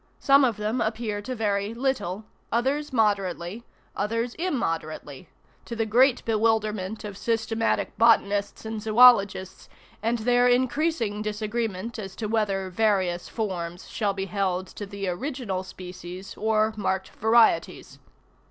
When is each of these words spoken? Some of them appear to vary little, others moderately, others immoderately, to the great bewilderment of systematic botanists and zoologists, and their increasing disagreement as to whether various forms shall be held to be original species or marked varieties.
Some 0.17 0.43
of 0.43 0.57
them 0.57 0.81
appear 0.81 1.21
to 1.21 1.35
vary 1.35 1.75
little, 1.75 2.25
others 2.51 2.91
moderately, 2.91 3.63
others 3.95 4.33
immoderately, 4.39 5.29
to 5.65 5.75
the 5.75 5.85
great 5.85 6.25
bewilderment 6.25 7.03
of 7.03 7.15
systematic 7.15 7.95
botanists 7.99 8.65
and 8.65 8.81
zoologists, 8.81 9.69
and 10.01 10.17
their 10.17 10.47
increasing 10.47 11.21
disagreement 11.21 11.99
as 11.99 12.15
to 12.15 12.25
whether 12.27 12.71
various 12.71 13.29
forms 13.29 13.87
shall 13.89 14.15
be 14.15 14.25
held 14.25 14.65
to 14.69 14.87
be 14.87 15.07
original 15.07 15.61
species 15.61 16.33
or 16.35 16.73
marked 16.75 17.09
varieties. 17.09 17.99